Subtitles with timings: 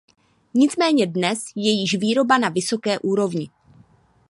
[0.53, 3.49] Nicméně dnes je již výroba na vysoké úrovni.